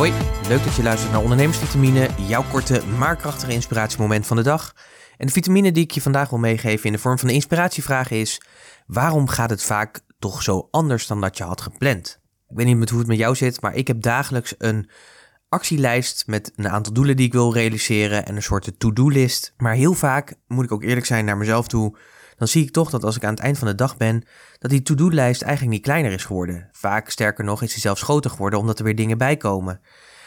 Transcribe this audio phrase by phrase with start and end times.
[0.00, 0.12] Hoi,
[0.48, 4.74] leuk dat je luistert naar Ondernemersvitamine, jouw korte maar krachtige inspiratiemoment van de dag.
[5.16, 8.10] En de vitamine die ik je vandaag wil meegeven in de vorm van een inspiratievraag
[8.10, 8.40] is:
[8.86, 12.20] waarom gaat het vaak toch zo anders dan dat je had gepland?
[12.48, 14.90] Ik weet niet met hoe het met jou zit, maar ik heb dagelijks een
[15.48, 19.54] actielijst met een aantal doelen die ik wil realiseren en een soort to-do-list.
[19.56, 21.96] Maar heel vaak, moet ik ook eerlijk zijn naar mezelf toe,
[22.40, 24.22] dan zie ik toch dat als ik aan het eind van de dag ben,
[24.58, 26.68] dat die to-do-lijst eigenlijk niet kleiner is geworden.
[26.72, 29.80] Vaak, sterker nog, is die zelfs groter geworden omdat er weer dingen bij komen.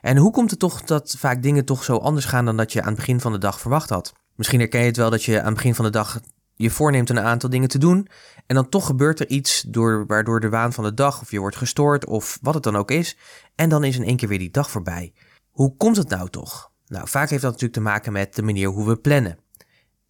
[0.00, 2.80] En hoe komt het toch dat vaak dingen toch zo anders gaan dan dat je
[2.80, 4.12] aan het begin van de dag verwacht had?
[4.34, 6.20] Misschien herken je het wel dat je aan het begin van de dag
[6.54, 8.08] je voorneemt een aantal dingen te doen
[8.46, 11.38] en dan toch gebeurt er iets door, waardoor de waan van de dag of je
[11.38, 13.16] wordt gestoord of wat het dan ook is
[13.54, 15.12] en dan is in één keer weer die dag voorbij.
[15.50, 16.72] Hoe komt het nou toch?
[16.86, 19.38] Nou, vaak heeft dat natuurlijk te maken met de manier hoe we plannen.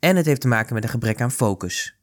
[0.05, 1.97] En het heeft te maken met een gebrek aan focus.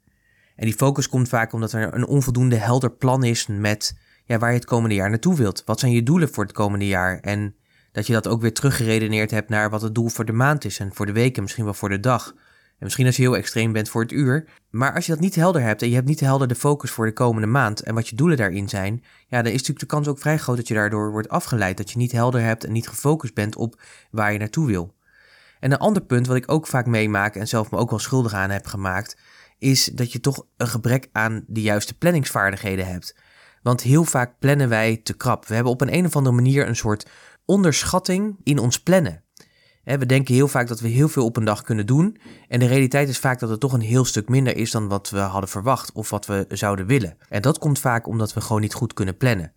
[0.55, 4.49] En die focus komt vaak omdat er een onvoldoende helder plan is met ja, waar
[4.49, 5.63] je het komende jaar naartoe wilt.
[5.65, 7.19] Wat zijn je doelen voor het komende jaar?
[7.19, 7.55] En
[7.91, 10.79] dat je dat ook weer teruggeredeneerd hebt naar wat het doel voor de maand is
[10.79, 12.33] en voor de week en misschien wel voor de dag.
[12.35, 14.45] En misschien als je heel extreem bent voor het uur.
[14.69, 17.05] Maar als je dat niet helder hebt en je hebt niet helder de focus voor
[17.05, 20.07] de komende maand en wat je doelen daarin zijn, ja, dan is natuurlijk de kans
[20.07, 21.77] ook vrij groot dat je daardoor wordt afgeleid.
[21.77, 24.93] Dat je niet helder hebt en niet gefocust bent op waar je naartoe wil.
[25.61, 28.33] En een ander punt wat ik ook vaak meemaak en zelf me ook wel schuldig
[28.33, 29.17] aan heb gemaakt,
[29.57, 33.15] is dat je toch een gebrek aan de juiste planningsvaardigheden hebt.
[33.61, 35.47] Want heel vaak plannen wij te krap.
[35.47, 37.07] We hebben op een, een of andere manier een soort
[37.45, 39.23] onderschatting in ons plannen.
[39.83, 42.17] We denken heel vaak dat we heel veel op een dag kunnen doen.
[42.47, 45.09] En de realiteit is vaak dat het toch een heel stuk minder is dan wat
[45.09, 47.17] we hadden verwacht of wat we zouden willen.
[47.29, 49.53] En dat komt vaak omdat we gewoon niet goed kunnen plannen.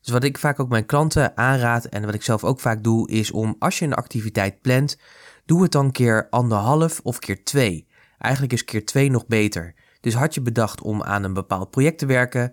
[0.00, 3.10] Dus wat ik vaak ook mijn klanten aanraad en wat ik zelf ook vaak doe,
[3.10, 4.96] is om als je een activiteit plant,
[5.46, 7.86] doe het dan keer anderhalf of keer twee.
[8.18, 9.74] Eigenlijk is keer twee nog beter.
[10.00, 12.52] Dus had je bedacht om aan een bepaald project te werken,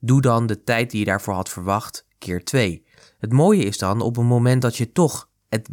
[0.00, 2.86] doe dan de tijd die je daarvoor had verwacht keer twee.
[3.18, 5.68] Het mooie is dan op een moment dat je toch het,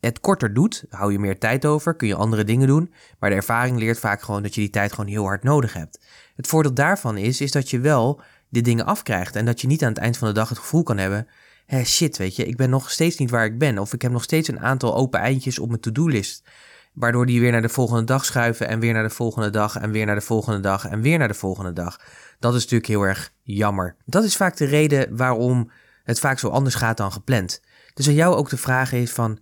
[0.00, 3.36] het korter doet, hou je meer tijd over, kun je andere dingen doen, maar de
[3.36, 6.06] ervaring leert vaak gewoon dat je die tijd gewoon heel hard nodig hebt.
[6.36, 9.82] Het voordeel daarvan is, is dat je wel de dingen afkrijgt en dat je niet
[9.82, 11.26] aan het eind van de dag het gevoel kan hebben,
[11.70, 14.12] hé shit, weet je, ik ben nog steeds niet waar ik ben of ik heb
[14.12, 16.48] nog steeds een aantal open eindjes op mijn to-do-list
[16.92, 19.90] waardoor die weer naar de volgende dag schuiven en weer naar de volgende dag en
[19.90, 22.00] weer naar de volgende dag en weer naar de volgende dag.
[22.38, 23.96] Dat is natuurlijk heel erg jammer.
[24.04, 25.70] Dat is vaak de reden waarom
[26.04, 27.62] het vaak zo anders gaat dan gepland.
[27.94, 29.38] Dus aan jou ook de vraag is van,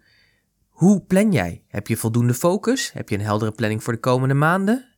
[0.69, 1.65] hoe plan jij?
[1.69, 2.93] Heb je voldoende focus?
[2.93, 4.89] Heb je een heldere planning voor de komende maanden?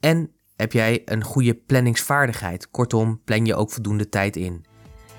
[0.00, 2.70] En heb jij een goede planningsvaardigheid?
[2.70, 4.72] Kortom, plan je ook voldoende tijd in?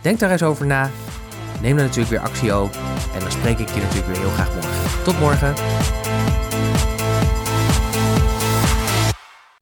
[0.05, 0.89] Denk daar eens over na.
[1.61, 2.73] Neem dan natuurlijk weer actie ook.
[3.13, 5.03] En dan spreek ik je natuurlijk weer heel graag morgen.
[5.03, 5.53] Tot morgen.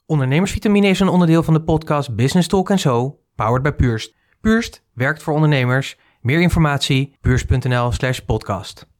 [0.06, 4.16] Ondernemersvitamine is een onderdeel van de podcast Business Talk Zo, powered by Purst.
[4.42, 5.98] Purst werkt voor ondernemers.
[6.22, 8.92] Meer informatie, purst.nl slash podcast.